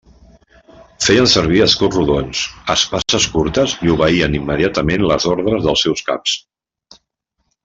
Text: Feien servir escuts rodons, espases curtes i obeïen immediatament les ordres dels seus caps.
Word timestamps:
Feien 1.07 1.27
servir 1.33 1.59
escuts 1.65 1.99
rodons, 1.99 2.41
espases 2.75 3.27
curtes 3.35 3.77
i 3.89 3.93
obeïen 3.99 4.39
immediatament 4.41 5.07
les 5.13 5.29
ordres 5.37 5.65
dels 5.69 5.85
seus 5.89 6.05
caps. 6.13 6.35